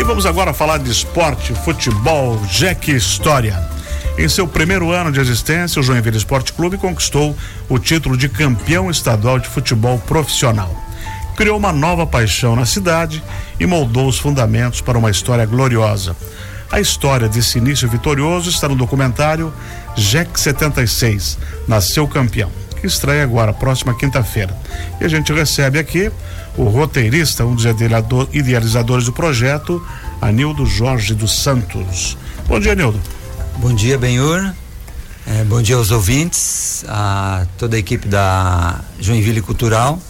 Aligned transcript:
E 0.00 0.02
vamos 0.02 0.24
agora 0.24 0.54
falar 0.54 0.78
de 0.78 0.90
esporte, 0.90 1.52
futebol, 1.52 2.38
Jack 2.46 2.90
História. 2.90 3.62
Em 4.16 4.26
seu 4.30 4.48
primeiro 4.48 4.90
ano 4.90 5.12
de 5.12 5.20
existência, 5.20 5.78
o 5.78 5.82
Joinville 5.82 6.16
Esporte 6.16 6.54
Clube 6.54 6.78
conquistou 6.78 7.36
o 7.68 7.78
título 7.78 8.16
de 8.16 8.26
campeão 8.26 8.90
estadual 8.90 9.38
de 9.38 9.46
futebol 9.46 9.98
profissional. 9.98 10.74
Criou 11.36 11.58
uma 11.58 11.70
nova 11.70 12.06
paixão 12.06 12.56
na 12.56 12.64
cidade 12.64 13.22
e 13.60 13.66
moldou 13.66 14.08
os 14.08 14.18
fundamentos 14.18 14.80
para 14.80 14.96
uma 14.96 15.10
história 15.10 15.44
gloriosa. 15.44 16.16
A 16.72 16.80
história 16.80 17.28
desse 17.28 17.58
início 17.58 17.86
vitorioso 17.86 18.48
está 18.48 18.70
no 18.70 18.76
documentário 18.76 19.52
Jack 19.96 20.40
76, 20.40 21.36
Nasceu 21.68 22.08
Campeão, 22.08 22.50
que 22.80 22.86
estreia 22.86 23.22
agora, 23.22 23.52
próxima 23.52 23.94
quinta-feira. 23.94 24.56
E 25.00 25.04
a 25.04 25.08
gente 25.08 25.32
recebe 25.32 25.78
aqui 25.78 26.10
o 26.56 26.64
roteirista, 26.64 27.44
um 27.44 27.54
dos 27.54 27.64
idealizadores 28.32 29.04
do 29.04 29.12
projeto, 29.12 29.84
Anildo 30.20 30.66
Jorge 30.66 31.14
dos 31.14 31.32
Santos. 31.42 32.16
Bom 32.48 32.58
dia, 32.58 32.72
Anildo. 32.72 33.00
Bom 33.58 33.74
dia, 33.74 33.98
Benhur. 33.98 34.52
É, 35.26 35.44
bom 35.44 35.62
dia 35.62 35.76
aos 35.76 35.90
ouvintes, 35.90 36.84
a 36.88 37.46
toda 37.56 37.76
a 37.76 37.78
equipe 37.78 38.08
da 38.08 38.80
Joinville 38.98 39.42
Cultural. 39.42 40.00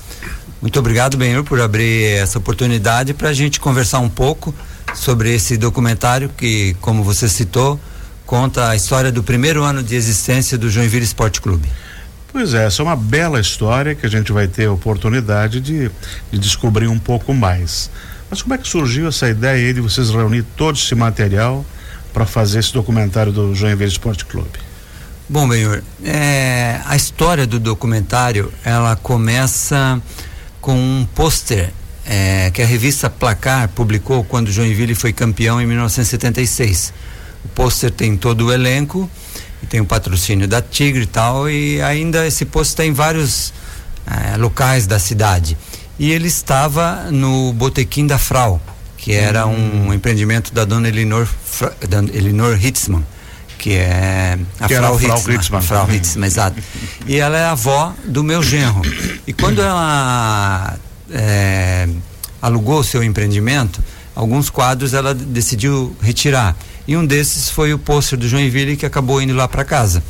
Muito 0.63 0.79
obrigado, 0.79 1.17
Benhur, 1.17 1.43
por 1.43 1.61
abrir 1.61 2.19
essa 2.19 2.39
oportunidade 2.39 3.13
para 3.13 3.31
a 3.31 3.33
gente 3.33 3.59
conversar 3.59 3.99
um 3.99 4.09
pouco 4.09 4.55
sobre 4.95 5.35
esse 5.35 5.57
documentário 5.57 6.31
que, 6.37 6.77
como 6.81 7.03
você 7.03 7.29
citou, 7.29 7.79
conta 8.25 8.69
a 8.69 8.77
história 8.77 9.11
do 9.11 9.23
primeiro 9.23 9.65
ano 9.65 9.83
de 9.83 9.95
existência 9.97 10.57
do 10.57 10.71
Joinville 10.71 11.05
Esporte 11.05 11.41
Clube. 11.41 11.69
Pois 12.33 12.55
é, 12.55 12.67
essa 12.67 12.81
é 12.81 12.85
uma 12.85 12.97
bela 12.97 13.41
história 13.41 13.95
que 13.95 14.07
a 14.07 14.09
gente 14.09 14.31
vai 14.31 14.47
ter 14.47 14.67
a 14.67 14.73
oportunidade 14.73 15.61
de, 15.61 15.91
de 16.31 16.39
descobrir 16.39 16.87
um 16.87 16.99
pouco 16.99 17.35
mais. 17.35 17.91
Mas 18.31 18.41
como 18.41 18.55
é 18.55 18.59
que 18.59 18.69
surgiu 18.69 19.09
essa 19.09 19.29
ideia 19.29 19.67
aí 19.67 19.73
de 19.73 19.81
vocês 19.81 20.11
reunir 20.11 20.45
todo 20.57 20.77
esse 20.77 20.95
material 20.95 21.67
para 22.13 22.25
fazer 22.25 22.61
esse 22.61 22.73
documentário 22.73 23.33
do 23.33 23.55
Joinville 23.55 23.91
Esporte 23.91 24.25
Clube? 24.25 24.61
Bom, 25.29 25.49
Benhor, 25.49 25.83
é, 26.05 26.81
a 26.85 26.95
história 26.95 27.47
do 27.47 27.59
documentário 27.59 28.53
ela 28.65 28.95
começa 28.97 30.01
com 30.61 30.75
um 30.75 31.07
pôster 31.15 31.71
é, 32.07 32.51
que 32.51 32.63
a 32.63 32.67
revista 32.67 33.11
Placar 33.11 33.69
publicou 33.69 34.25
quando 34.25 34.51
Joinville 34.51 34.95
foi 34.95 35.13
campeão 35.13 35.61
em 35.61 35.67
1976. 35.67 36.93
O 37.45 37.49
pôster 37.49 37.91
tem 37.91 38.17
todo 38.17 38.47
o 38.47 38.53
elenco 38.53 39.11
tem 39.69 39.81
o 39.81 39.85
patrocínio 39.85 40.49
da 40.49 40.63
Tigre 40.63 41.03
e 41.03 41.07
tal, 41.07 41.49
e 41.49 41.81
ainda 41.83 42.27
esse 42.27 42.45
posto 42.45 42.71
está 42.71 42.85
em 42.85 42.93
vários 42.93 43.53
é, 44.07 44.37
locais 44.37 44.87
da 44.87 44.99
cidade. 44.99 45.57
E 45.99 46.11
ele 46.11 46.29
estava 46.29 47.11
no 47.11 47.53
Botequim 47.53 48.07
da 48.07 48.19
Frau, 48.19 48.61
que 48.97 49.13
era 49.13 49.47
um 49.47 49.89
hum. 49.89 49.95
empreendimento 49.95 50.53
da 50.53 50.65
dona 50.65 50.89
Elinor, 50.89 51.29
da 51.89 51.99
Elinor 51.99 52.59
Hitzmann, 52.65 53.05
que 53.59 53.75
é 53.75 54.39
a 54.59 54.67
que 54.67 54.75
Frau, 54.75 54.99
Frau 54.99 55.17
Hitzmann. 55.19 55.37
Hitzmann. 55.37 55.63
Frau. 55.63 55.91
Hitzmann, 55.91 56.27
exato. 56.27 56.63
E 57.07 57.19
ela 57.19 57.37
é 57.37 57.45
avó 57.45 57.95
do 58.05 58.25
meu 58.25 58.43
genro. 58.43 58.81
E 59.27 59.33
quando 59.35 59.61
ela 59.61 60.79
é, 61.11 61.87
alugou 62.41 62.81
o 62.81 62.85
seu 62.85 63.03
empreendimento, 63.03 63.83
alguns 64.15 64.49
quadros 64.49 64.95
ela 64.95 65.15
decidiu 65.15 65.95
retirar. 66.01 66.57
E 66.91 66.97
um 66.97 67.07
desses 67.07 67.49
foi 67.49 67.73
o 67.73 67.79
pôster 67.79 68.19
do 68.19 68.27
Joinville 68.27 68.77
que 68.77 68.85
acabou 68.85 69.23
indo 69.23 69.33
lá 69.33 69.47
para 69.47 69.65
casa. 69.65 70.03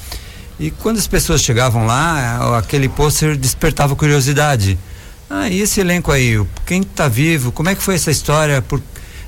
E 0.58 0.70
quando 0.70 0.96
as 0.96 1.06
pessoas 1.06 1.42
chegavam 1.42 1.84
lá, 1.84 2.56
aquele 2.56 2.88
pôster 2.88 3.36
despertava 3.36 3.94
curiosidade. 3.94 4.78
Ah, 5.28 5.46
e 5.46 5.60
esse 5.60 5.78
elenco 5.78 6.10
aí, 6.10 6.42
quem 6.64 6.80
está 6.80 7.06
vivo? 7.06 7.52
Como 7.52 7.68
é 7.68 7.74
que 7.74 7.82
foi 7.82 7.96
essa 7.96 8.10
história? 8.10 8.62
Por, 8.62 8.82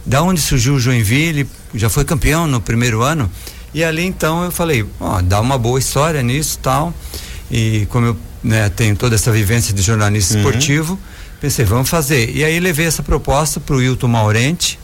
da 0.07 0.23
onde 0.23 0.41
surgiu 0.41 0.77
o 0.77 0.81
Joinville? 0.81 1.47
Já 1.75 1.91
foi 1.91 2.07
campeão 2.07 2.47
no 2.47 2.59
primeiro 2.59 3.03
ano? 3.03 3.31
E 3.75 3.85
ali 3.85 4.07
então 4.07 4.43
eu 4.45 4.51
falei, 4.51 4.87
ó, 4.99 5.21
dá 5.21 5.39
uma 5.39 5.59
boa 5.59 5.79
história 5.79 6.23
nisso 6.23 6.59
tal. 6.63 6.95
E 7.51 7.87
como 7.91 8.07
eu 8.07 8.17
né, 8.43 8.71
tenho 8.71 8.97
toda 8.97 9.15
essa 9.15 9.31
vivência 9.31 9.75
de 9.75 9.83
jornalista 9.83 10.33
uhum. 10.33 10.41
esportivo, 10.41 10.99
pensei, 11.39 11.67
vamos 11.67 11.91
fazer. 11.91 12.35
E 12.35 12.43
aí 12.43 12.59
levei 12.59 12.87
essa 12.87 13.03
proposta 13.03 13.61
para 13.61 13.75
o 13.75 13.79
Wilton 13.79 14.09
Maurente, 14.09 14.79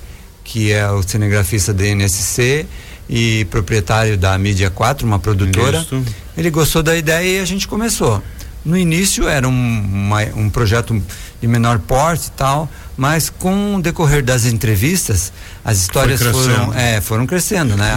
que 0.48 0.72
é 0.72 0.90
o 0.90 1.02
cinegrafista 1.02 1.74
da 1.74 1.84
NSC 1.84 2.64
e 3.08 3.44
proprietário 3.50 4.16
da 4.16 4.36
Mídia 4.38 4.70
4, 4.70 5.06
uma 5.06 5.18
produtora. 5.18 5.80
Isso. 5.80 6.02
Ele 6.36 6.50
gostou 6.50 6.82
da 6.82 6.96
ideia 6.96 7.38
e 7.38 7.40
a 7.40 7.44
gente 7.44 7.68
começou. 7.68 8.22
No 8.64 8.76
início 8.76 9.28
era 9.28 9.46
um, 9.46 9.52
uma, 9.52 10.22
um 10.34 10.48
projeto 10.48 11.00
de 11.38 11.46
menor 11.46 11.78
porte 11.80 12.28
e 12.28 12.30
tal, 12.30 12.68
mas 12.96 13.28
com 13.28 13.76
o 13.76 13.82
decorrer 13.82 14.24
das 14.24 14.46
entrevistas, 14.46 15.32
as 15.62 15.78
histórias 15.80 16.22
foram, 16.22 16.72
é, 16.74 17.00
foram 17.02 17.26
crescendo, 17.26 17.76
né? 17.76 17.94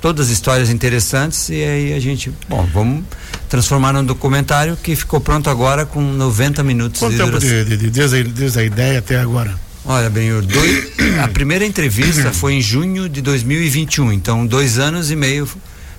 Todas 0.00 0.26
as 0.26 0.32
histórias 0.32 0.68
interessantes 0.68 1.48
e 1.48 1.62
aí 1.62 1.94
a 1.94 2.00
gente, 2.00 2.32
bom, 2.48 2.68
vamos 2.74 3.04
transformar 3.48 3.92
num 3.92 4.04
documentário 4.04 4.76
que 4.76 4.96
ficou 4.96 5.20
pronto 5.20 5.48
agora 5.48 5.86
com 5.86 6.00
90 6.00 6.62
minutos 6.64 7.00
Quanto 7.00 7.12
de 7.12 7.18
tempo 7.18 7.38
de, 7.38 7.76
de, 7.76 7.90
desde, 7.90 8.24
desde 8.24 8.58
a 8.58 8.64
ideia 8.64 8.98
até 8.98 9.18
agora? 9.20 9.69
Olha, 9.84 10.10
bem, 10.10 10.28
dois, 10.42 10.92
a 11.22 11.28
primeira 11.28 11.64
entrevista 11.64 12.32
foi 12.32 12.54
em 12.54 12.60
junho 12.60 13.08
de 13.08 13.22
2021, 13.22 14.12
então 14.12 14.46
dois 14.46 14.78
anos 14.78 15.10
e 15.10 15.16
meio 15.16 15.48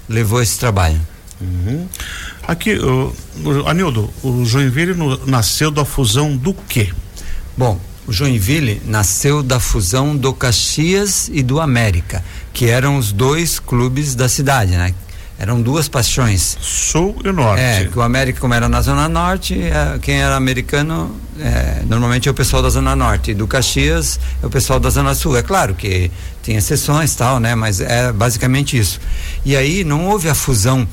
levou 0.08 0.42
esse 0.42 0.60
trabalho. 0.60 1.00
Uhum. 1.40 1.88
Aqui, 2.48 2.76
o, 2.76 3.14
Anildo, 3.68 4.10
o 4.22 4.46
Joinville 4.46 4.94
no, 4.94 5.26
nasceu 5.26 5.72
da 5.72 5.84
fusão 5.84 6.36
do 6.38 6.54
quê? 6.54 6.92
Bom, 7.58 7.80
o 8.08 8.14
Joinville 8.14 8.82
nasceu 8.86 9.42
da 9.42 9.60
fusão 9.60 10.16
do 10.16 10.34
Caxias 10.34 11.30
e 11.32 11.42
do 11.42 11.60
América, 11.60 12.24
que 12.54 12.68
eram 12.68 12.98
os 12.98 13.12
dois 13.12 13.60
clubes 13.60 14.14
da 14.16 14.30
cidade, 14.30 14.74
né? 14.74 14.94
Eram 15.42 15.60
duas 15.60 15.88
paixões. 15.88 16.56
Sul 16.62 17.16
e 17.26 17.32
norte. 17.32 17.64
É, 17.64 17.86
que 17.86 17.98
o 17.98 18.02
América, 18.04 18.40
como 18.40 18.54
era 18.54 18.70
na 18.70 18.80
Zona 18.80 19.10
Norte, 19.10 19.60
é, 19.60 19.98
quem 20.00 20.22
era 20.22 20.36
americano 20.36 21.20
é, 21.40 21.82
normalmente 21.88 22.30
é 22.30 22.32
o 22.32 22.34
pessoal 22.36 22.62
da 22.62 22.70
Zona 22.70 22.96
Norte. 22.96 23.32
E 23.32 23.34
do 23.34 23.48
Caxias 23.48 24.20
é 24.42 24.46
o 24.46 24.52
pessoal 24.52 24.80
da 24.80 24.92
Zona 24.92 25.16
Sul. 25.16 25.36
É 25.36 25.42
claro 25.42 25.74
que 25.74 26.12
tem 26.44 26.58
exceções 26.58 27.16
tal, 27.16 27.40
né? 27.40 27.56
Mas 27.56 27.82
é 27.82 28.12
basicamente 28.12 28.78
isso. 28.78 29.02
E 29.44 29.56
aí 29.56 29.84
não 29.84 30.06
houve 30.06 30.30
a 30.30 30.36
fusão 30.36 30.88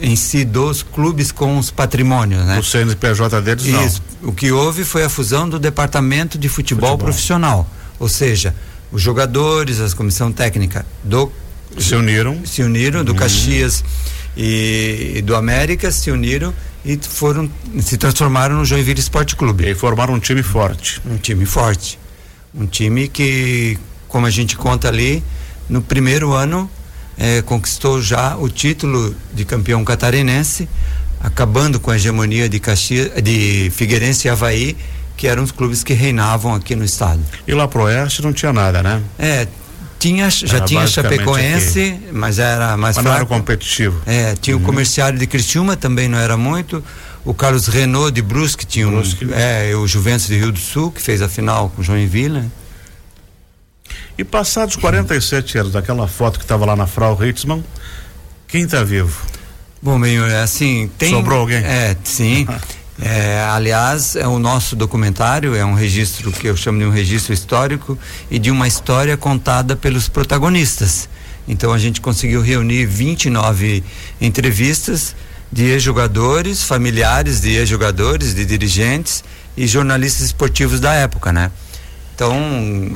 em 0.00 0.16
si 0.16 0.44
dos 0.44 0.82
clubes 0.82 1.30
com 1.30 1.56
os 1.56 1.70
patrimônios, 1.70 2.44
né? 2.44 2.58
O 2.58 2.64
CNPJ 2.64 3.40
deles 3.40 3.66
não. 3.66 3.86
Isso. 3.86 4.02
O 4.20 4.32
que 4.32 4.50
houve 4.50 4.84
foi 4.84 5.04
a 5.04 5.08
fusão 5.08 5.48
do 5.48 5.60
departamento 5.60 6.36
de 6.36 6.48
futebol, 6.48 6.90
futebol. 6.90 7.06
profissional. 7.06 7.70
Ou 8.00 8.08
seja, 8.08 8.52
os 8.90 9.00
jogadores, 9.00 9.80
a 9.80 9.88
comissão 9.94 10.32
técnica 10.32 10.84
do 11.04 11.30
se 11.78 11.94
uniram. 11.94 12.44
Se 12.44 12.62
uniram, 12.62 13.04
do 13.04 13.12
uhum. 13.12 13.18
Caxias 13.18 13.84
e, 14.36 15.14
e, 15.16 15.22
do 15.22 15.36
América 15.36 15.90
se 15.90 16.10
uniram 16.10 16.54
e 16.84 16.98
foram 17.00 17.50
se 17.80 17.96
transformaram 17.96 18.56
no 18.56 18.64
Joinville 18.64 19.00
Esporte 19.00 19.36
Clube. 19.36 19.68
E 19.68 19.74
formaram 19.74 20.14
um 20.14 20.18
time 20.18 20.42
forte. 20.42 21.00
Um 21.06 21.16
time 21.16 21.46
forte. 21.46 21.98
Um 22.54 22.66
time 22.66 23.08
que, 23.08 23.78
como 24.08 24.26
a 24.26 24.30
gente 24.30 24.56
conta 24.56 24.88
ali, 24.88 25.22
no 25.68 25.80
primeiro 25.80 26.32
ano 26.32 26.70
eh, 27.18 27.42
conquistou 27.42 28.00
já 28.00 28.36
o 28.36 28.48
título 28.48 29.14
de 29.32 29.44
campeão 29.44 29.84
catarinense, 29.84 30.68
acabando 31.20 31.78
com 31.78 31.90
a 31.90 31.96
hegemonia 31.96 32.48
de 32.48 32.58
Caxias, 32.58 33.22
de 33.22 33.70
Figueirense 33.70 34.26
e 34.26 34.30
Havaí, 34.30 34.76
que 35.16 35.28
eram 35.28 35.42
os 35.42 35.52
clubes 35.52 35.84
que 35.84 35.92
reinavam 35.92 36.54
aqui 36.54 36.74
no 36.74 36.84
estado. 36.84 37.20
E 37.46 37.54
lá 37.54 37.68
pro 37.68 37.82
oeste 37.84 38.22
não 38.22 38.32
tinha 38.32 38.52
nada, 38.52 38.82
né? 38.82 39.02
É, 39.18 39.46
tinha, 40.02 40.28
já 40.28 40.56
era 40.56 40.64
tinha 40.64 40.86
Chapecoense, 40.86 41.80
aqui. 41.80 42.08
mas 42.12 42.38
era 42.40 42.76
mais 42.76 42.96
mas 42.96 43.04
fraco. 43.04 43.08
não 43.08 43.14
era 43.14 43.26
competitivo. 43.26 44.02
É, 44.04 44.34
tinha 44.34 44.56
uhum. 44.56 44.62
o 44.62 44.66
comerciário 44.66 45.16
de 45.16 45.26
Criciúma, 45.28 45.76
também 45.76 46.08
não 46.08 46.18
era 46.18 46.36
muito. 46.36 46.82
O 47.24 47.32
Carlos 47.32 47.68
Renault 47.68 48.10
de 48.10 48.20
Brusque 48.20 48.66
tinha 48.66 48.86
Brusque. 48.86 49.24
um, 49.24 49.32
é, 49.32 49.74
o 49.76 49.86
Juventus 49.86 50.26
de 50.26 50.36
Rio 50.36 50.50
do 50.50 50.58
Sul, 50.58 50.90
que 50.90 51.00
fez 51.00 51.22
a 51.22 51.28
final 51.28 51.70
com 51.70 51.80
o 51.80 51.84
Joinville. 51.84 52.50
E 54.18 54.24
passados 54.24 54.74
47 54.74 55.58
anos 55.58 55.72
daquela 55.72 56.08
foto 56.08 56.38
que 56.38 56.44
estava 56.44 56.66
lá 56.66 56.74
na 56.74 56.86
Frau 56.86 57.14
Ritzmann, 57.14 57.62
quem 58.48 58.62
está 58.62 58.82
vivo? 58.82 59.22
Bom, 59.80 60.00
bem, 60.00 60.18
é 60.18 60.42
assim, 60.42 60.90
tem. 60.98 61.10
Sobrou 61.10 61.40
alguém? 61.40 61.58
É, 61.58 61.96
sim. 62.02 62.46
É, 63.04 63.42
aliás, 63.50 64.14
é 64.14 64.28
o 64.28 64.38
nosso 64.38 64.76
documentário 64.76 65.56
é 65.56 65.64
um 65.64 65.74
registro 65.74 66.30
que 66.30 66.46
eu 66.46 66.56
chamo 66.56 66.78
de 66.78 66.84
um 66.84 66.90
registro 66.90 67.32
histórico 67.32 67.98
e 68.30 68.38
de 68.38 68.48
uma 68.48 68.68
história 68.68 69.16
contada 69.16 69.74
pelos 69.74 70.08
protagonistas. 70.08 71.08
Então 71.48 71.72
a 71.72 71.78
gente 71.78 72.00
conseguiu 72.00 72.40
reunir 72.40 72.86
29 72.86 73.82
entrevistas 74.20 75.16
de 75.50 75.64
ex-jogadores, 75.64 76.62
familiares 76.62 77.40
de 77.40 77.50
ex-jogadores, 77.50 78.36
de 78.36 78.44
dirigentes 78.44 79.24
e 79.56 79.66
jornalistas 79.66 80.26
esportivos 80.26 80.78
da 80.78 80.94
época, 80.94 81.32
né? 81.32 81.50
Então, 82.14 82.32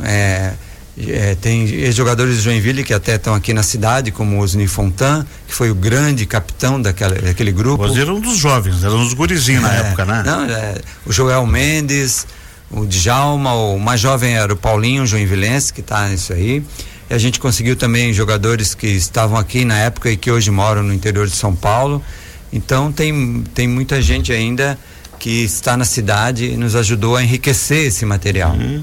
é, 0.05 0.53
é, 0.99 1.35
tem 1.35 1.93
jogadores 1.93 2.37
de 2.37 2.43
Joinville 2.43 2.83
que 2.83 2.95
até 2.95 3.17
estão 3.17 3.35
aqui 3.35 3.53
na 3.53 3.63
cidade, 3.63 4.11
como 4.11 4.37
o 4.37 4.41
Osni 4.41 4.67
Fontan, 4.67 5.27
que 5.47 5.55
foi 5.55 5.71
o 5.71 5.75
grande 5.75 6.25
capitão 6.25 6.81
daquela, 6.81 7.15
daquele 7.15 7.53
grupo. 7.53 7.87
Você 7.87 8.01
era 8.01 8.15
um 8.15 8.21
dos 8.21 8.39
jovens, 8.39 8.83
era 8.83 8.95
um 8.95 9.05
dos 9.05 9.13
gurizinhos 9.13 9.63
é, 9.65 9.67
na 9.67 9.75
época, 9.75 10.05
né? 10.07 10.23
Não, 10.25 10.45
é, 10.45 10.81
o 11.05 11.13
Joel 11.13 11.47
Mendes, 11.47 12.27
o 12.71 12.87
Djalma, 12.87 13.53
o 13.53 13.79
mais 13.79 14.01
jovem 14.01 14.37
era 14.37 14.53
o 14.53 14.57
Paulinho 14.57 15.07
Joinvilense, 15.07 15.73
que 15.73 15.81
está 15.81 16.09
nisso 16.09 16.33
aí. 16.33 16.63
E 17.11 17.15
a 17.15 17.19
gente 17.19 17.39
conseguiu 17.39 17.77
também 17.77 18.13
jogadores 18.13 18.75
que 18.75 18.87
estavam 18.87 19.39
aqui 19.39 19.65
na 19.65 19.79
época 19.79 20.11
e 20.11 20.17
que 20.17 20.31
hoje 20.31 20.51
moram 20.51 20.83
no 20.83 20.95
interior 20.95 21.27
de 21.27 21.37
São 21.37 21.55
Paulo. 21.55 22.03
Então 22.51 22.91
tem, 22.91 23.45
tem 23.55 23.69
muita 23.69 24.01
gente 24.01 24.33
ainda 24.33 24.79
que 25.19 25.45
está 25.45 25.77
na 25.77 25.85
cidade 25.85 26.47
e 26.47 26.57
nos 26.57 26.75
ajudou 26.75 27.17
a 27.17 27.23
enriquecer 27.23 27.87
esse 27.87 28.05
material. 28.07 28.53
Uhum. 28.53 28.83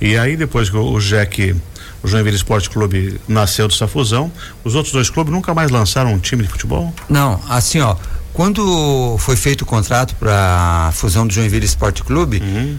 E 0.00 0.16
aí 0.16 0.36
depois 0.36 0.68
que 0.68 0.76
o 0.76 0.98
Jack, 0.98 1.54
o 2.02 2.08
Joinville 2.08 2.36
Esporte 2.36 2.68
Clube 2.68 3.20
nasceu 3.28 3.68
dessa 3.68 3.86
fusão, 3.86 4.30
os 4.64 4.74
outros 4.74 4.92
dois 4.92 5.08
clubes 5.10 5.32
nunca 5.32 5.54
mais 5.54 5.70
lançaram 5.70 6.12
um 6.12 6.18
time 6.18 6.42
de 6.42 6.48
futebol? 6.48 6.92
Não, 7.08 7.40
assim 7.48 7.80
ó, 7.80 7.96
quando 8.32 9.16
foi 9.18 9.36
feito 9.36 9.62
o 9.62 9.66
contrato 9.66 10.14
para 10.16 10.88
a 10.88 10.92
fusão 10.92 11.26
do 11.26 11.34
Joinville 11.34 11.66
Esporte 11.66 12.02
Clube, 12.02 12.42
uhum. 12.42 12.78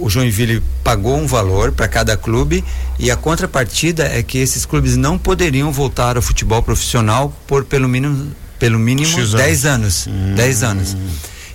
o, 0.00 0.04
o, 0.04 0.10
Joinville 0.10 0.62
pagou 0.84 1.18
um 1.18 1.26
valor 1.26 1.72
para 1.72 1.88
cada 1.88 2.16
clube 2.16 2.64
e 2.98 3.10
a 3.10 3.16
contrapartida 3.16 4.04
é 4.04 4.22
que 4.22 4.38
esses 4.38 4.64
clubes 4.64 4.96
não 4.96 5.18
poderiam 5.18 5.72
voltar 5.72 6.16
ao 6.16 6.22
futebol 6.22 6.62
profissional 6.62 7.34
por 7.48 7.64
pelo 7.64 7.88
mínimo 7.88 8.32
pelo 8.60 8.78
mínimo 8.78 9.10
10 9.10 9.66
anos. 9.66 10.08
10 10.36 10.62
anos. 10.62 10.94
Hum. 10.94 11.08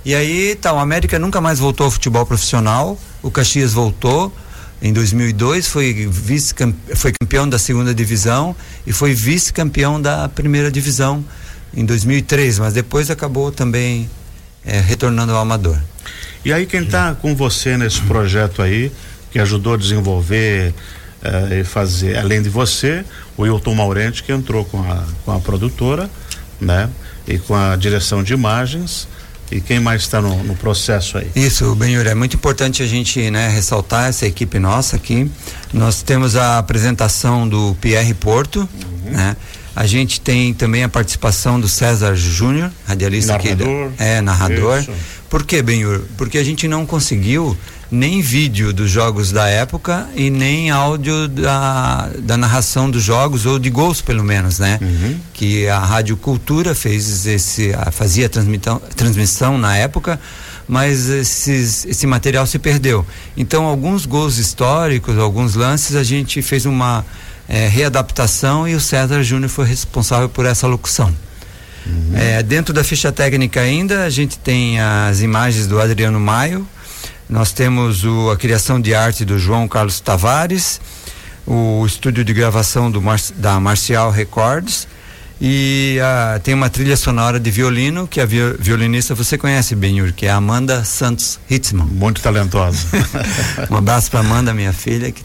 E 0.04 0.14
aí, 0.14 0.56
tá, 0.56 0.74
o 0.74 0.78
América 0.78 1.18
nunca 1.18 1.40
mais 1.40 1.58
voltou 1.58 1.86
ao 1.86 1.92
futebol 1.92 2.26
profissional, 2.26 3.00
o 3.24 3.32
Caxias 3.32 3.72
voltou 3.72 4.34
em 4.82 4.94
2002, 4.94 5.68
foi 5.68 6.08
vice 6.10 6.54
foi 6.96 7.12
campeão 7.12 7.50
da 7.50 7.58
segunda 7.58 7.94
divisão 7.94 8.56
e 8.86 8.94
foi 8.94 9.14
vice-campeão 9.14 10.00
da 10.00 10.30
primeira 10.30 10.72
divisão 10.72 11.26
em 11.74 11.84
2003, 11.84 12.60
mas 12.60 12.74
depois 12.74 13.10
acabou 13.10 13.52
também 13.52 14.10
é, 14.66 14.80
retornando 14.80 15.32
ao 15.34 15.42
amador. 15.42 15.78
E 16.46 16.54
aí 16.54 16.66
quem 16.66 16.84
está 16.84 17.16
com 17.16 17.36
você 17.36 17.76
nesse 17.76 18.02
projeto 18.02 18.62
aí, 18.62 18.92
que 19.32 19.40
ajudou 19.40 19.74
a 19.74 19.78
desenvolver 19.78 20.74
eh, 21.24 21.60
e 21.60 21.64
fazer, 21.64 22.18
além 22.18 22.42
de 22.42 22.50
você, 22.50 23.04
o 23.36 23.46
Hilton 23.46 23.76
Maurente 23.76 24.24
que 24.24 24.32
entrou 24.32 24.64
com 24.64 24.80
a, 24.80 25.04
com 25.26 25.32
a 25.32 25.40
produtora, 25.40 26.10
né? 26.62 26.90
E 27.28 27.38
com 27.38 27.54
a 27.54 27.76
direção 27.76 28.24
de 28.24 28.34
imagens. 28.34 29.08
E 29.52 29.62
quem 29.62 29.80
mais 29.80 30.02
está 30.02 30.22
no, 30.22 30.44
no, 30.44 30.56
processo 30.56 31.18
aí? 31.18 31.32
Isso, 31.36 31.74
Benhur, 31.76 32.06
é 32.06 32.14
muito 32.14 32.36
importante 32.36 32.84
a 32.84 32.86
gente 32.86 33.32
né, 33.32 33.48
ressaltar 33.48 34.10
essa 34.10 34.26
equipe 34.26 34.60
nossa 34.60 34.98
aqui. 34.98 35.30
Nós 35.74 36.02
temos 36.02 36.36
a 36.36 36.58
apresentação 36.58 37.48
do 37.48 37.76
Pierre 37.80 38.14
Porto, 38.14 38.60
uhum. 39.06 39.12
né? 39.12 39.38
A 39.76 39.86
gente 39.86 40.20
tem 40.20 40.56
também 40.56 40.84
a 40.84 40.90
participação 40.90 41.60
do 41.60 41.70
César 41.70 42.16
Júnior, 42.16 42.72
radialista 42.88 43.34
narrador, 43.34 43.92
que 43.92 44.04
é 44.04 44.22
narrador. 44.22 44.80
Isso. 44.80 44.92
Por 45.30 45.46
que, 45.46 45.62
Benhur? 45.62 46.02
Porque 46.18 46.40
a 46.40 46.44
gente 46.44 46.68
não 46.68 46.84
conseguiu 46.84 47.56
nem 47.90 48.22
vídeo 48.22 48.74
dos 48.74 48.92
jogos 48.92 49.32
da 49.32 49.48
época 49.48 50.08
e 50.16 50.30
nem 50.30 50.70
áudio 50.70 51.28
da, 51.28 52.10
da 52.20 52.36
narração 52.36 52.90
dos 52.90 53.04
jogos 53.04 53.46
ou 53.46 53.58
de 53.58 53.70
gols 53.70 54.02
pelo 54.02 54.24
menos, 54.24 54.60
né? 54.60 54.78
Uhum. 54.82 55.18
Que 55.34 55.68
a 55.68 55.80
Rádio 55.80 56.18
Cultura 56.18 56.76
fez 56.76 57.26
esse 57.26 57.72
fazia 57.92 58.26
a 58.26 58.30
transmissão, 58.30 58.82
transmissão 58.96 59.58
na 59.58 59.78
época, 59.78 60.20
mas 60.68 61.10
esses, 61.10 61.86
esse 61.86 62.06
material 62.06 62.46
se 62.46 62.60
perdeu. 62.60 63.06
Então 63.38 63.66
alguns 63.66 64.06
gols 64.06 64.38
históricos, 64.38 65.18
alguns 65.18 65.56
lances 65.56 65.96
a 65.96 66.04
gente 66.04 66.42
fez 66.42 66.66
uma 66.66 67.06
é, 67.48 67.68
readaptação 67.68 68.68
e 68.68 68.76
o 68.76 68.82
César 68.82 69.24
Júnior 69.24 69.50
foi 69.50 69.66
responsável 69.66 70.28
por 70.28 70.46
essa 70.46 70.68
locução. 70.68 71.14
Uhum. 71.86 72.18
É, 72.18 72.44
dentro 72.44 72.74
da 72.74 72.84
ficha 72.84 73.12
técnica 73.12 73.62
ainda, 73.62 74.04
a 74.04 74.10
gente 74.10 74.38
tem 74.38 74.80
as 74.80 75.22
imagens 75.22 75.68
do 75.68 75.80
Adriano 75.80 76.20
Maio, 76.20 76.68
nós 77.30 77.52
temos 77.52 78.04
o, 78.04 78.32
a 78.32 78.38
criação 78.38 78.80
de 78.80 78.96
arte 78.96 79.26
do 79.26 79.38
João 79.38 79.68
Carlos 79.68 80.00
Tavares, 80.00 80.80
o 81.46 81.86
estúdio 81.86 82.24
de 82.24 82.34
gravação 82.34 82.90
Mar, 83.02 83.20
da 83.36 83.60
Marcial 83.60 84.12
Records, 84.12 84.88
e 85.40 86.00
uh, 86.00 86.40
tem 86.40 86.54
uma 86.54 86.70
trilha 86.70 86.98
sonora 86.98 87.40
de 87.40 87.52
violino 87.52 88.08
que 88.08 88.20
a 88.20 88.26
violinista 88.26 89.14
você 89.14 89.38
conhece 89.38 89.76
bem, 89.76 90.12
que 90.12 90.26
é 90.26 90.32
a 90.32 90.38
Amanda 90.38 90.84
Santos 90.84 91.40
Hitzman. 91.50 91.86
Muito 91.86 92.22
talentosa. 92.22 92.80
um 93.70 93.76
abraço 93.76 94.10
para 94.10 94.22
Amanda, 94.22 94.52
minha 94.54 94.74
filha, 94.74 95.12
que 95.12 95.24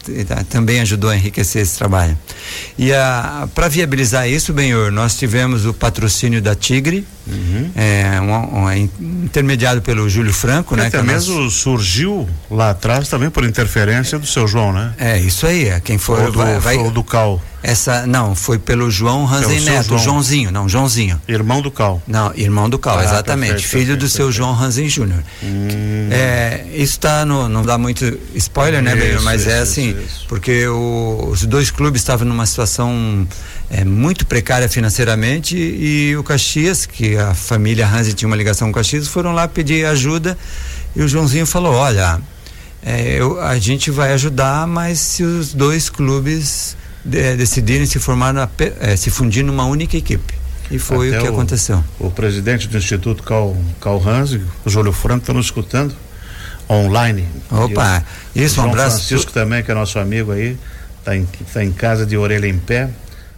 também 0.49 0.81
ajudou 0.81 1.09
a 1.09 1.15
enriquecer 1.15 1.63
esse 1.63 1.77
trabalho. 1.77 2.17
E 2.77 2.91
para 3.55 3.67
viabilizar 3.67 4.29
isso, 4.29 4.53
Benhor, 4.53 4.91
nós 4.91 5.17
tivemos 5.17 5.65
o 5.65 5.73
patrocínio 5.73 6.41
da 6.41 6.53
Tigre, 6.53 7.07
uhum. 7.27 7.71
é, 7.75 8.21
um, 8.21 8.59
um, 8.59 8.69
é 8.69 8.77
intermediado 8.77 9.81
pelo 9.81 10.09
Júlio 10.09 10.33
Franco, 10.33 10.75
né? 10.75 10.87
Até 10.87 11.01
mesmo 11.01 11.41
nosso... 11.41 11.51
surgiu 11.51 12.27
lá 12.49 12.71
atrás 12.71 13.07
também 13.07 13.29
por 13.29 13.43
interferência 13.43 14.17
do 14.19 14.25
seu 14.25 14.47
João, 14.47 14.73
né? 14.73 14.93
É, 14.97 15.19
isso 15.19 15.45
aí, 15.45 15.69
é 15.69 15.79
quem 15.79 15.97
for. 15.97 16.19
Ou 16.19 16.31
do, 16.31 16.37
vai, 16.37 16.59
vai... 16.59 16.91
do 16.91 17.03
Cal. 17.03 17.41
Essa, 17.63 18.05
não, 18.05 18.35
foi 18.35 18.59
pelo 18.59 18.91
João 18.91 19.23
Ranzen 19.23 19.61
Neto, 19.61 19.87
João. 19.87 19.99
Joãozinho, 19.99 20.51
não, 20.51 20.67
Joãozinho. 20.67 21.21
Irmão 21.29 21.61
do 21.61 21.71
Cal. 21.71 22.03
Não, 22.05 22.33
irmão 22.35 22.69
do 22.69 22.77
Cal, 22.77 22.99
ah, 22.99 23.05
exatamente. 23.05 23.53
Perfeito, 23.53 23.69
filho 23.69 23.85
perfeito, 23.85 23.99
do 24.01 24.09
seu 24.09 24.25
perfeito. 24.25 24.37
João 24.37 24.53
Ranzen 24.53 24.89
Júnior. 24.89 25.23
Hum. 25.41 26.09
É, 26.11 26.65
isso 26.73 26.99
tá 26.99 27.25
no, 27.25 27.47
não 27.47 27.63
dá 27.63 27.77
muito 27.77 28.19
spoiler, 28.35 28.81
né, 28.81 28.97
isso, 28.97 29.23
Mas 29.23 29.43
é 29.43 29.45
isso, 29.45 29.49
é 29.49 29.59
assim, 29.59 29.89
isso. 29.91 30.25
porque 30.27 30.67
o, 30.67 31.29
os 31.31 31.45
dois 31.45 31.71
clubes 31.71 32.01
estavam 32.01 32.27
numa 32.27 32.45
situação 32.45 33.25
é, 33.69 33.83
muito 33.83 34.25
precária 34.25 34.67
financeiramente 34.69 35.55
e 35.55 36.15
o 36.17 36.23
Caxias, 36.23 36.85
que 36.85 37.17
a 37.17 37.33
família 37.33 37.85
Ranzen 37.85 38.13
tinha 38.13 38.27
uma 38.27 38.35
ligação 38.35 38.67
com 38.67 38.71
o 38.71 38.75
Caxias, 38.75 39.07
foram 39.07 39.33
lá 39.33 39.47
pedir 39.47 39.85
ajuda 39.85 40.37
e 40.95 41.01
o 41.01 41.07
Joãozinho 41.07 41.45
falou, 41.45 41.73
olha, 41.73 42.19
é, 42.85 43.15
eu, 43.15 43.41
a 43.41 43.57
gente 43.57 43.89
vai 43.89 44.13
ajudar, 44.13 44.67
mas 44.67 44.99
se 44.99 45.23
os 45.23 45.53
dois 45.53 45.89
clubes 45.89 46.75
de, 47.03 47.35
decidirem 47.35 47.85
se 47.85 47.99
formar, 47.99 48.33
na, 48.33 48.47
é, 48.79 48.95
se 48.95 49.09
fundir 49.09 49.43
numa 49.43 49.65
única 49.65 49.97
equipe. 49.97 50.33
E 50.69 50.79
foi 50.79 51.09
Até 51.09 51.19
o 51.19 51.21
que 51.23 51.29
o, 51.29 51.33
aconteceu. 51.33 51.83
O 51.99 52.09
presidente 52.11 52.67
do 52.67 52.77
Instituto 52.77 53.23
Cal, 53.23 53.55
Cal 53.81 54.01
Hans, 54.07 54.37
o 54.65 54.69
Júlio 54.69 54.91
Franco, 54.91 55.21
está 55.21 55.33
nos 55.33 55.47
escutando 55.47 55.95
online. 56.69 57.27
Opa, 57.51 58.03
o, 58.35 58.39
isso, 58.39 58.61
um 58.61 58.65
abraço. 58.65 58.97
Francisco 58.97 59.31
também, 59.31 59.63
que 59.63 59.71
é 59.71 59.73
nosso 59.73 59.99
amigo 59.99 60.31
aí, 60.31 60.57
está 60.99 61.15
em, 61.15 61.27
tá 61.53 61.63
em 61.63 61.71
casa 61.71 62.05
de 62.05 62.17
orelha 62.17 62.47
em 62.47 62.57
pé 62.57 62.89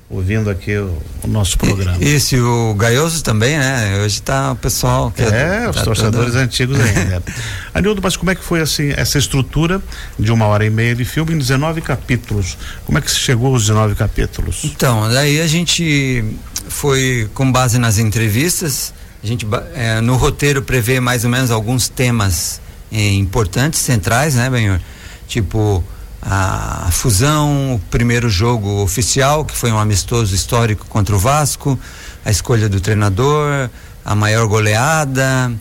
ouvindo 0.09 0.49
aqui 0.49 0.75
o, 0.77 0.97
o 1.23 1.27
nosso 1.27 1.57
programa. 1.57 1.97
E, 1.99 2.09
esse 2.09 2.39
o 2.39 2.73
Gaioso 2.75 3.23
também, 3.23 3.57
né? 3.57 3.97
Hoje 3.97 4.15
está 4.15 4.51
o 4.51 4.55
pessoal 4.55 5.11
que 5.11 5.23
é, 5.23 5.63
é 5.63 5.69
os 5.69 5.75
tá 5.75 5.83
torcedores 5.83 6.35
antigos 6.35 6.79
ainda. 6.79 7.23
Anildo, 7.73 8.01
mas 8.03 8.15
como 8.15 8.31
é 8.31 8.35
que 8.35 8.43
foi 8.43 8.61
assim 8.61 8.93
essa 8.95 9.17
estrutura 9.17 9.81
de 10.17 10.31
uma 10.31 10.45
hora 10.45 10.65
e 10.65 10.69
meia 10.69 10.95
de 10.95 11.05
filme 11.05 11.33
em 11.33 11.37
19 11.37 11.81
capítulos? 11.81 12.57
Como 12.85 12.97
é 12.97 13.01
que 13.01 13.09
se 13.09 13.17
chegou 13.17 13.53
aos 13.53 13.63
19 13.63 13.95
capítulos? 13.95 14.63
Então, 14.63 15.09
daí 15.11 15.41
a 15.41 15.47
gente 15.47 16.23
foi 16.67 17.29
com 17.33 17.51
base 17.51 17.79
nas 17.79 17.97
entrevistas, 17.97 18.93
a 19.23 19.27
gente 19.27 19.47
é, 19.73 20.01
no 20.01 20.15
roteiro 20.15 20.61
prevê 20.61 20.99
mais 20.99 21.23
ou 21.23 21.29
menos 21.31 21.49
alguns 21.49 21.89
temas 21.89 22.61
é, 22.91 23.13
importantes, 23.13 23.79
centrais, 23.79 24.35
né, 24.35 24.49
Benhor? 24.49 24.79
Tipo 25.27 25.83
a 26.25 26.89
fusão, 26.91 27.75
o 27.75 27.79
primeiro 27.91 28.27
jogo 28.29 28.81
oficial, 28.81 29.45
que 29.45 29.55
foi 29.55 29.71
um 29.71 29.77
amistoso 29.77 30.33
histórico 30.33 30.87
contra 30.87 31.15
o 31.15 31.19
Vasco, 31.19 31.79
a 32.25 32.31
escolha 32.31 32.67
do 32.67 32.81
treinador, 32.81 33.69
a 34.03 34.15
maior 34.15 34.47
goleada, 34.47 35.53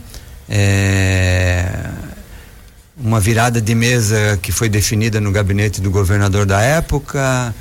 é, 0.49 1.87
uma 2.97 3.19
virada 3.19 3.61
de 3.61 3.75
mesa 3.75 4.39
que 4.41 4.51
foi 4.51 4.67
definida 4.67 5.21
no 5.21 5.31
gabinete 5.31 5.79
do 5.79 5.91
governador 5.91 6.47
da 6.47 6.61
época, 6.61 7.53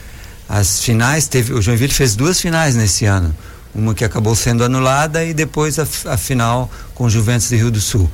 as 0.49 0.83
finais, 0.83 1.29
teve, 1.29 1.53
o 1.53 1.61
Joinville 1.61 1.93
fez 1.93 2.17
duas 2.17 2.41
finais 2.41 2.75
nesse 2.75 3.05
ano, 3.05 3.35
uma 3.75 3.93
que 3.93 4.05
acabou 4.05 4.35
sendo 4.35 4.65
anulada 4.65 5.23
e 5.25 5.35
depois 5.35 5.79
a, 5.79 5.87
a 6.07 6.17
final 6.17 6.71
com 6.95 7.05
o 7.05 7.11
Juventus 7.11 7.51
de 7.51 7.57
Rio 7.57 7.71
do 7.71 7.81
Sul. 7.81 8.11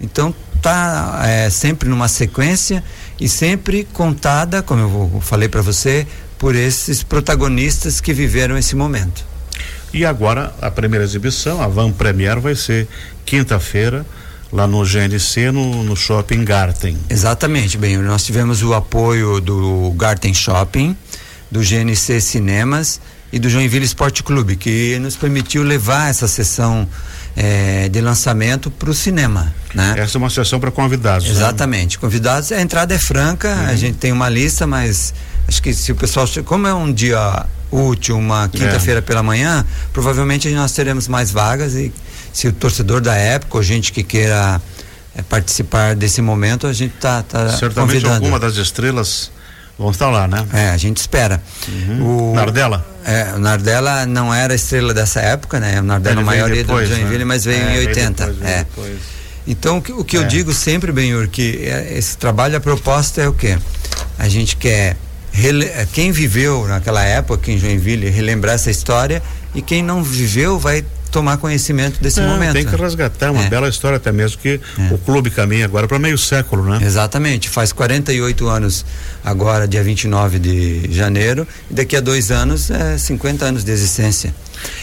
Então 0.00 0.34
tá 0.62 1.22
é, 1.24 1.50
sempre 1.50 1.88
numa 1.88 2.08
sequência 2.08 2.82
e 3.20 3.28
sempre 3.28 3.84
contada, 3.92 4.62
como 4.62 4.80
eu 4.80 5.20
falei 5.20 5.48
para 5.48 5.60
você, 5.60 6.06
por 6.38 6.54
esses 6.54 7.02
protagonistas 7.02 8.00
que 8.00 8.14
viveram 8.14 8.56
esse 8.56 8.76
momento. 8.76 9.24
E 9.92 10.06
agora 10.06 10.54
a 10.62 10.70
primeira 10.70 11.04
exibição, 11.04 11.60
a 11.60 11.68
Van 11.68 11.90
Premier, 11.90 12.40
vai 12.40 12.54
ser 12.54 12.88
quinta-feira 13.26 14.06
lá 14.52 14.66
no 14.66 14.84
GNC, 14.84 15.50
no, 15.50 15.82
no 15.82 15.96
Shopping 15.96 16.44
Garten. 16.44 16.96
Exatamente, 17.10 17.76
bem, 17.76 17.98
nós 17.98 18.24
tivemos 18.24 18.62
o 18.62 18.72
apoio 18.72 19.40
do 19.40 19.92
Garten 19.96 20.32
Shopping, 20.32 20.96
do 21.50 21.60
GNC 21.60 22.20
Cinemas 22.20 23.00
e 23.32 23.38
do 23.38 23.48
Joinville 23.48 23.84
Esporte 23.84 24.22
Clube, 24.22 24.56
que 24.56 24.98
nos 24.98 25.16
permitiu 25.16 25.62
levar 25.62 26.10
essa 26.10 26.28
sessão 26.28 26.86
é, 27.34 27.88
de 27.88 28.00
lançamento 28.00 28.70
para 28.70 28.90
o 28.90 28.94
cinema. 28.94 29.52
Né? 29.74 29.94
Essa 29.96 30.18
é 30.18 30.18
uma 30.18 30.28
sessão 30.28 30.60
para 30.60 30.70
convidados. 30.70 31.26
Né? 31.26 31.32
Exatamente. 31.32 31.96
Né? 31.96 32.00
Convidados, 32.00 32.52
a 32.52 32.60
entrada 32.60 32.94
é 32.94 32.98
franca, 32.98 33.48
uhum. 33.48 33.66
a 33.68 33.74
gente 33.74 33.96
tem 33.96 34.12
uma 34.12 34.28
lista, 34.28 34.66
mas 34.66 35.14
acho 35.48 35.62
que 35.62 35.72
se 35.72 35.90
o 35.92 35.94
pessoal. 35.94 36.28
Como 36.44 36.66
é 36.66 36.74
um 36.74 36.92
dia 36.92 37.46
útil, 37.70 38.18
uma 38.18 38.48
quinta-feira 38.48 38.98
é. 38.98 39.02
pela 39.02 39.22
manhã, 39.22 39.64
provavelmente 39.94 40.50
nós 40.50 40.72
teremos 40.72 41.08
mais 41.08 41.30
vagas 41.30 41.74
e 41.74 41.90
se 42.32 42.46
o 42.48 42.52
torcedor 42.52 43.00
da 43.00 43.14
época 43.14 43.56
ou 43.56 43.62
gente 43.62 43.92
que 43.92 44.02
queira 44.02 44.60
é, 45.16 45.22
participar 45.22 45.96
desse 45.96 46.20
momento, 46.20 46.66
a 46.66 46.72
gente 46.74 46.94
está 46.94 47.22
tá 47.22 47.48
Certamente 47.48 47.74
convidando. 47.92 48.14
alguma 48.16 48.38
das 48.38 48.56
estrelas 48.56 49.30
vão 49.78 49.90
estar 49.90 50.10
lá, 50.10 50.26
né? 50.28 50.46
É, 50.52 50.70
a 50.70 50.76
gente 50.76 50.98
espera. 50.98 51.42
Uhum. 51.68 52.32
O, 52.32 52.34
Nardella? 52.34 52.86
É, 53.04 53.32
o 53.34 53.38
Nardella 53.38 54.06
não 54.06 54.32
era 54.32 54.54
estrela 54.54 54.94
dessa 54.94 55.20
época, 55.20 55.58
né? 55.58 55.80
O 55.80 55.84
Nardella 55.84 56.20
é 56.20 56.22
o 56.22 56.26
maior 56.26 56.52
ídolo 56.54 56.80
de 56.80 56.88
Joinville, 56.88 57.18
né? 57.18 57.24
mas 57.24 57.44
veio 57.44 57.62
é, 57.62 57.74
em 57.74 57.78
80. 57.88 58.26
Depois, 58.26 58.50
é. 58.50 58.58
Depois. 58.58 58.98
Então, 59.46 59.78
o 59.78 59.82
que, 59.82 59.92
o 59.92 60.04
que 60.04 60.16
eu 60.16 60.22
é. 60.22 60.26
digo 60.26 60.52
sempre, 60.52 60.92
Benhur, 60.92 61.28
que 61.28 61.64
é, 61.64 61.96
esse 61.96 62.16
trabalho, 62.16 62.56
a 62.56 62.60
proposta 62.60 63.20
é 63.20 63.28
o 63.28 63.32
quê? 63.32 63.58
A 64.18 64.28
gente 64.28 64.56
quer 64.56 64.96
quem 65.92 66.12
viveu 66.12 66.66
naquela 66.68 67.02
época 67.02 67.50
em 67.50 67.58
Joinville 67.58 68.10
relembrar 68.10 68.54
essa 68.54 68.70
história 68.70 69.22
e 69.54 69.62
quem 69.62 69.82
não 69.82 70.02
viveu 70.02 70.58
vai 70.58 70.84
tomar 71.12 71.36
conhecimento 71.36 72.02
desse 72.02 72.20
não, 72.20 72.30
momento. 72.30 72.54
Tem 72.54 72.64
que 72.64 72.74
resgatar 72.74 73.30
uma 73.30 73.44
é. 73.44 73.48
bela 73.48 73.68
história 73.68 73.98
até 73.98 74.10
mesmo 74.10 74.38
que 74.38 74.58
é. 74.78 74.94
o 74.94 74.98
clube 74.98 75.30
caminha 75.30 75.66
agora 75.66 75.86
para 75.86 75.98
meio 75.98 76.16
século, 76.16 76.64
né? 76.64 76.80
Exatamente, 76.82 77.48
faz 77.48 77.72
48 77.72 78.48
anos 78.48 78.84
agora, 79.22 79.68
dia 79.68 79.84
29 79.84 80.38
de 80.38 80.92
janeiro, 80.92 81.46
e 81.70 81.74
daqui 81.74 81.94
a 81.94 82.00
dois 82.00 82.30
anos 82.30 82.70
é 82.70 82.96
50 82.96 83.44
anos 83.44 83.62
de 83.62 83.70
existência. 83.70 84.34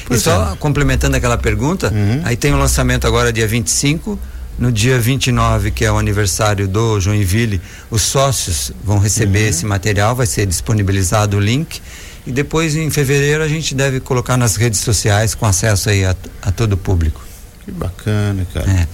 Pois 0.05 0.21
e 0.21 0.24
só 0.24 0.53
é. 0.53 0.55
complementando 0.57 1.17
aquela 1.17 1.38
pergunta, 1.38 1.91
uhum. 1.91 2.21
aí 2.24 2.38
tem 2.38 2.53
o 2.53 2.57
lançamento 2.57 3.07
agora 3.07 3.33
dia 3.33 3.48
25 3.48 4.19
no 4.59 4.71
dia 4.71 5.00
29, 5.00 5.71
que 5.71 5.86
é 5.86 5.91
o 5.91 5.98
aniversário 5.98 6.67
do 6.67 7.00
Joinville, 7.00 7.62
os 7.89 8.01
sócios 8.01 8.74
vão 8.83 9.00
receber 9.00 9.43
uhum. 9.43 9.50
esse 9.50 9.65
material, 9.65 10.15
vai 10.15 10.27
ser 10.27 10.45
disponibilizado 10.45 11.38
o 11.38 11.39
link. 11.39 11.81
E 12.25 12.31
depois, 12.31 12.75
em 12.75 12.89
fevereiro, 12.89 13.43
a 13.43 13.47
gente 13.47 13.73
deve 13.73 13.99
colocar 13.99 14.38
nas 14.38 14.55
redes 14.55 14.79
sociais 14.79 15.33
com 15.33 15.45
acesso 15.45 15.89
aí 15.89 16.05
a, 16.05 16.15
a 16.41 16.51
todo 16.51 16.73
o 16.73 16.77
público. 16.77 17.21
Que 17.65 17.71
bacana, 17.71 18.45
cara. 18.53 18.88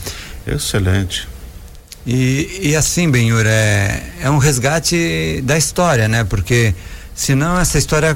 É. 0.48 0.54
Excelente. 0.54 1.28
E, 2.06 2.60
e 2.62 2.76
assim, 2.76 3.10
Benhur, 3.10 3.46
é, 3.46 4.04
é 4.22 4.30
um 4.30 4.38
resgate 4.38 5.42
da 5.44 5.58
história, 5.58 6.08
né? 6.08 6.24
Porque 6.24 6.74
senão 7.16 7.60
essa 7.60 7.78
história 7.80 8.16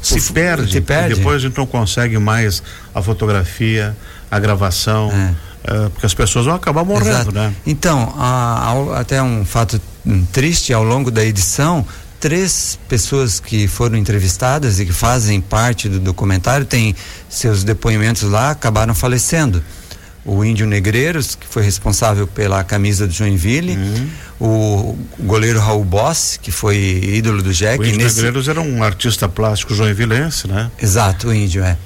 se 0.00 0.18
o, 0.18 0.32
perde, 0.32 0.72
se 0.72 0.80
perde. 0.80 1.16
depois 1.16 1.36
a 1.36 1.48
gente 1.48 1.58
não 1.58 1.66
consegue 1.66 2.18
mais 2.18 2.62
a 2.94 3.02
fotografia, 3.02 3.94
a 4.30 4.38
gravação. 4.38 5.10
É 5.12 5.50
é, 5.64 5.88
porque 5.90 6.06
as 6.06 6.14
pessoas 6.14 6.46
vão 6.46 6.54
acabar 6.54 6.84
morrendo, 6.84 7.10
Exato. 7.10 7.32
né? 7.32 7.54
Então, 7.66 8.14
até 8.96 9.22
um 9.22 9.44
fato 9.44 9.80
triste, 10.32 10.72
ao 10.72 10.82
longo 10.82 11.10
da 11.10 11.24
edição, 11.24 11.86
três 12.20 12.78
pessoas 12.86 13.40
que 13.40 13.66
foram 13.66 13.96
entrevistadas 13.96 14.78
e 14.78 14.86
que 14.86 14.92
fazem 14.92 15.40
parte 15.40 15.88
do 15.88 15.98
documentário, 15.98 16.66
têm 16.66 16.94
seus 17.28 17.64
depoimentos 17.64 18.22
lá, 18.22 18.50
acabaram 18.50 18.94
falecendo. 18.94 19.64
O 20.22 20.44
Índio 20.44 20.66
Negreiros, 20.66 21.34
que 21.34 21.46
foi 21.46 21.62
responsável 21.62 22.26
pela 22.26 22.62
camisa 22.62 23.06
do 23.06 23.12
Joinville, 23.12 23.74
uhum. 23.74 24.08
o 24.38 24.98
goleiro 25.20 25.58
Raul 25.58 25.82
Boss, 25.82 26.38
que 26.40 26.52
foi 26.52 26.76
ídolo 26.76 27.42
do 27.42 27.54
Jack. 27.54 27.80
O 27.80 27.84
Índio 27.84 27.96
nesse... 27.96 28.16
Negreiros 28.16 28.46
era 28.46 28.60
um 28.60 28.82
artista 28.82 29.26
plástico 29.26 29.74
joinvilense, 29.74 30.46
né? 30.46 30.70
Exato, 30.80 31.28
o 31.28 31.34
Índio, 31.34 31.64
é. 31.64 31.78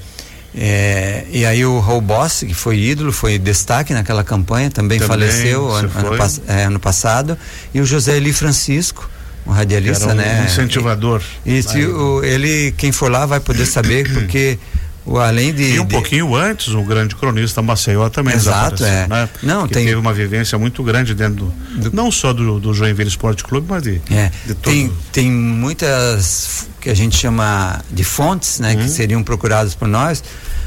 É, 0.57 1.25
e 1.33 1.45
aí 1.45 1.65
o 1.65 1.81
Raul 1.81 2.01
Boss, 2.01 2.45
que 2.47 2.55
foi 2.55 2.79
ídolo, 2.79 3.13
foi 3.13 3.39
destaque 3.39 3.93
naquela 3.93 4.23
campanha, 4.23 4.71
também, 4.71 4.99
também 4.99 5.09
faleceu 5.09 5.71
ano, 5.71 5.91
ano, 5.95 6.43
é, 6.47 6.65
ano, 6.65 6.81
passado. 6.81 7.39
E 7.73 7.81
o 7.81 7.87
José 7.87 8.17
Eli 8.17 8.33
Francisco, 8.33 9.09
um 9.47 9.53
radialista, 9.53 10.13
um 10.13 10.15
né? 10.15 10.45
Incentivador. 10.47 11.23
Isso, 11.45 11.77
o, 11.79 12.25
ele, 12.25 12.73
quem 12.77 12.93
for 12.93 13.11
lá 13.11 13.27
vai 13.27 13.41
poder 13.41 13.67
saber, 13.67 14.09
porque 14.13 14.59
o, 15.05 15.19
além 15.19 15.53
de. 15.53 15.75
E 15.75 15.81
um 15.81 15.85
de... 15.85 15.95
pouquinho 15.95 16.35
antes, 16.35 16.69
um 16.75 16.85
grande 16.85 17.15
cronista 17.15 17.61
Maceió 17.61 18.09
também 18.09 18.35
Exato, 18.35 18.85
é. 18.85 19.07
Né? 19.07 19.29
Não, 19.43 19.67
que 19.67 19.75
tem... 19.75 19.85
teve 19.85 19.97
uma 19.97 20.13
vivência 20.13 20.59
muito 20.59 20.83
grande 20.83 21.15
dentro 21.15 21.47
do, 21.47 21.91
do... 21.91 21.97
não 21.97 22.11
só 22.11 22.33
do, 22.33 22.59
do 22.59 22.73
Joinville 22.73 23.09
Esporte 23.09 23.45
Clube, 23.45 23.67
mas 23.69 23.83
de, 23.83 24.01
é. 24.11 24.31
de 24.47 24.55
todo. 24.55 24.73
Tem, 24.73 24.93
tem 25.13 25.31
muitas 25.31 26.69
que 26.81 26.89
a 26.89 26.95
gente 26.95 27.17
chama 27.17 27.83
de 27.91 28.05
fontes, 28.05 28.61
né? 28.61 28.75
Uhum. 28.75 28.83
Que 28.83 28.89
seriam 28.89 29.23
procuradas 29.23 29.75
por 29.75 29.89
nós 29.89 30.23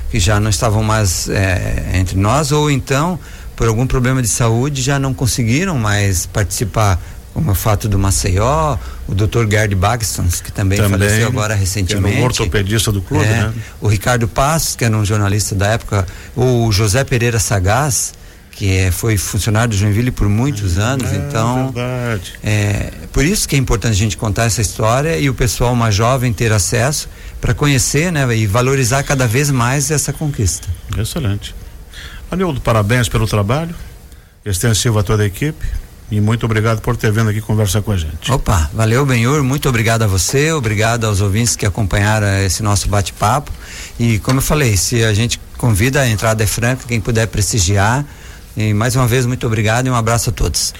que 0.10 0.19
já 0.19 0.39
não 0.39 0.50
estavam 0.50 0.84
mais 0.84 1.27
é, 1.29 1.91
entre 1.96 2.17
nós, 2.17 2.51
ou 2.51 2.72
então, 2.72 3.19
por 3.55 3.67
algum 3.67 3.86
problema 3.86 4.22
de 4.22 4.27
saúde, 4.27 4.81
já 4.81 4.98
não 4.98 5.13
conseguiram 5.13 5.77
mais 5.77 6.25
participar 6.25 7.00
como 7.38 7.50
é 7.50 7.51
o 7.51 7.56
fato 7.56 7.88
do 7.88 8.00
Maceió, 8.00 8.79
o 9.08 9.13
Dr. 9.13 9.48
Gerd 9.48 9.75
Bagstons, 9.75 10.41
que 10.41 10.51
também, 10.51 10.79
também 10.79 10.98
faleceu 10.98 11.27
agora 11.27 11.53
recentemente. 11.53 12.08
Que 12.08 12.13
era 12.13 12.22
um 12.22 12.25
ortopedista 12.25 12.91
do 12.91 13.00
clube, 13.00 13.25
é, 13.25 13.27
né? 13.27 13.53
O 13.79 13.88
Ricardo 13.88 14.27
Passos, 14.27 14.75
que 14.75 14.84
era 14.84 14.98
um 14.98 15.06
jornalista 15.06 15.53
da 15.53 15.67
época, 15.67 16.08
o 16.36 16.72
José 16.72 17.03
Pereira 17.03 17.38
Sagaz, 17.38 18.13
que 18.50 18.75
é, 18.75 18.89
foi 18.89 19.17
funcionário 19.17 19.70
do 19.70 19.77
Joinville 19.77 20.10
por 20.10 20.27
muitos 20.27 20.79
anos, 20.79 21.12
é, 21.12 21.15
então 21.15 21.72
verdade. 21.72 22.34
é 22.44 22.91
por 23.13 23.24
isso 23.24 23.48
que 23.48 23.56
é 23.56 23.60
importante 23.60 23.91
a 23.91 23.98
gente 23.98 24.17
contar 24.17 24.46
essa 24.46 24.60
história 24.60 25.15
e 25.20 25.29
o 25.29 25.34
pessoal 25.36 25.75
mais 25.75 25.94
jovem 25.94 26.34
ter 26.34 26.51
acesso 26.51 27.08
para 27.39 27.53
conhecer, 27.53 28.12
né, 28.12 28.36
e 28.36 28.48
valorizar 28.48 29.03
cada 29.03 29.27
vez 29.27 29.51
mais 29.51 29.91
essa 29.91 30.12
conquista. 30.12 30.67
Excelente. 30.98 31.53
Anildo, 32.32 32.60
parabéns 32.62 33.08
pelo 33.08 33.27
trabalho, 33.27 33.75
extensivo 34.44 34.98
a 34.98 35.03
toda 35.03 35.22
a 35.22 35.27
equipe. 35.27 35.63
E 36.10 36.22
muito 36.22 36.46
obrigado 36.46 36.80
por 36.82 36.96
ter 36.96 37.12
vindo 37.12 37.30
aqui 37.30 37.42
conversar 37.42 37.82
com 37.82 37.92
a 37.92 37.98
gente. 37.98 38.32
Opa, 38.32 38.70
valeu, 38.74 39.06
Benhur. 39.06 39.44
Muito 39.44 39.68
obrigado 39.68 40.04
a 40.04 40.08
você, 40.08 40.54
obrigado 40.54 41.06
aos 41.06 41.20
ouvintes 41.20 41.56
que 41.56 41.66
acompanharam 41.66 42.28
esse 42.46 42.64
nosso 42.64 42.88
bate-papo. 42.88 43.52
E 44.00 44.18
como 44.20 44.40
eu 44.40 44.44
falei, 44.44 44.78
se 44.78 45.04
a 45.04 45.14
gente 45.14 45.40
convida, 45.58 46.02
a 46.02 46.08
entrada 46.08 46.44
é 46.44 46.48
franca, 46.48 46.86
quem 46.88 47.02
puder 47.02 47.28
prestigiar, 47.28 48.06
e 48.56 48.74
mais 48.74 48.96
uma 48.96 49.06
vez, 49.06 49.26
muito 49.26 49.46
obrigado 49.46 49.88
e 49.88 49.90
um 49.90 49.96
abraço 49.96 50.30
a 50.30 50.34
todos. 50.34 50.74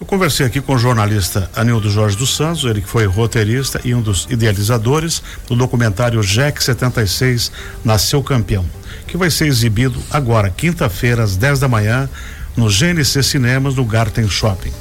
Eu 0.00 0.06
conversei 0.06 0.44
aqui 0.44 0.60
com 0.60 0.74
o 0.74 0.78
jornalista 0.78 1.48
Anildo 1.54 1.88
Jorge 1.88 2.16
dos 2.16 2.36
Santos, 2.36 2.64
ele 2.64 2.82
que 2.82 2.88
foi 2.88 3.06
roteirista 3.06 3.80
e 3.84 3.94
um 3.94 4.02
dos 4.02 4.26
idealizadores 4.28 5.22
do 5.46 5.54
documentário 5.54 6.20
Jack 6.20 6.62
76 6.62 7.52
Nasceu 7.84 8.22
Campeão, 8.22 8.66
que 9.06 9.16
vai 9.16 9.30
ser 9.30 9.46
exibido 9.46 9.98
agora, 10.10 10.50
quinta-feira, 10.50 11.22
às 11.22 11.36
10 11.36 11.60
da 11.60 11.68
manhã, 11.68 12.10
no 12.56 12.68
GNC 12.68 13.22
Cinemas, 13.22 13.74
no 13.74 13.84
Garten 13.84 14.28
Shopping. 14.28 14.72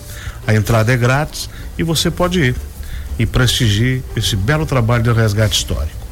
A 0.45 0.53
entrada 0.53 0.91
é 0.91 0.97
grátis 0.97 1.49
e 1.77 1.83
você 1.83 2.11
pode 2.11 2.39
ir 2.39 2.55
e 3.17 3.25
prestigiar 3.25 4.01
esse 4.15 4.35
belo 4.35 4.65
trabalho 4.65 5.03
de 5.03 5.11
resgate 5.11 5.57
histórico. 5.57 6.02